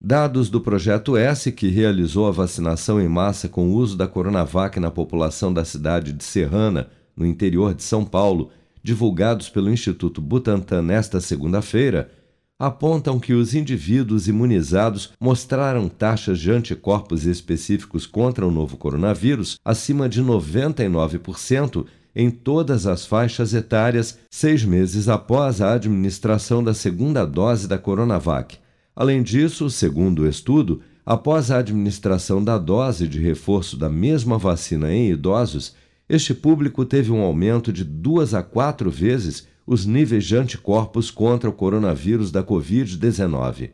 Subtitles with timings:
[0.00, 4.78] Dados do Projeto S, que realizou a vacinação em massa com o uso da Coronavac
[4.78, 8.50] na população da cidade de Serrana, no interior de São Paulo,
[8.80, 12.12] divulgados pelo Instituto Butantan nesta segunda-feira,
[12.60, 20.08] apontam que os indivíduos imunizados mostraram taxas de anticorpos específicos contra o novo coronavírus acima
[20.08, 21.84] de 99%
[22.14, 28.58] em todas as faixas etárias, seis meses após a administração da segunda dose da Coronavac
[28.98, 34.92] Além disso, segundo o estudo, após a administração da dose de reforço da mesma vacina
[34.92, 35.72] em idosos,
[36.08, 41.48] este público teve um aumento de duas a quatro vezes os níveis de anticorpos contra
[41.48, 43.70] o coronavírus da Covid-19.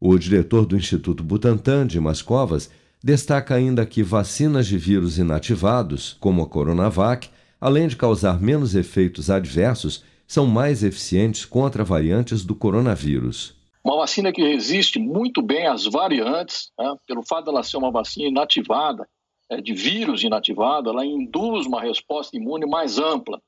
[0.00, 2.70] O diretor do Instituto Butantan, Dimas Covas,
[3.02, 7.28] destaca ainda que vacinas de vírus inativados, como a Coronavac,
[7.60, 13.62] além de causar menos efeitos adversos, são mais eficientes contra variantes do coronavírus.
[13.84, 16.96] Uma vacina que resiste muito bem às variantes, né?
[17.06, 19.06] pelo fato dela ser uma vacina inativada,
[19.50, 23.42] é, de vírus inativado, ela induz uma resposta imune mais ampla.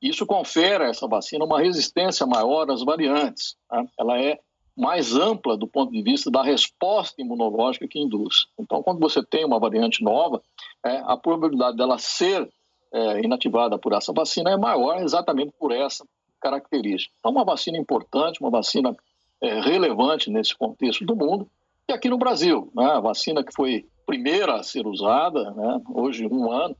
[0.00, 3.56] Isso confere a essa vacina uma resistência maior às variantes.
[3.70, 3.88] Né?
[3.98, 4.38] Ela é
[4.76, 8.46] mais ampla do ponto de vista da resposta imunológica que induz.
[8.58, 10.40] Então, quando você tem uma variante nova,
[10.86, 12.48] é, a probabilidade dela ser
[12.92, 16.06] é, inativada por essa vacina é maior exatamente por essa
[16.40, 17.12] característica.
[17.18, 18.96] Então, uma vacina importante, uma vacina
[19.40, 21.48] é, relevante nesse contexto do mundo.
[21.88, 26.26] E aqui no Brasil, né, a vacina que foi primeira a ser usada, né, hoje
[26.26, 26.76] um ano,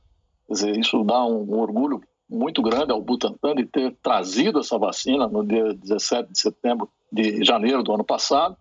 [0.49, 5.45] dizer, isso dá um orgulho muito grande ao Butantan de ter trazido essa vacina no
[5.45, 8.55] dia 17 de setembro de janeiro do ano passado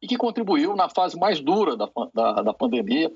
[0.00, 3.10] e que contribuiu na fase mais dura da, da, da pandemia,